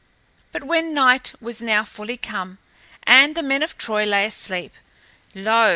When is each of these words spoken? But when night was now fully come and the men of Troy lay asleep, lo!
But 0.51 0.63
when 0.63 0.95
night 0.95 1.33
was 1.39 1.61
now 1.61 1.83
fully 1.83 2.17
come 2.17 2.57
and 3.03 3.35
the 3.35 3.43
men 3.43 3.61
of 3.61 3.77
Troy 3.77 4.03
lay 4.03 4.25
asleep, 4.25 4.73
lo! 5.35 5.69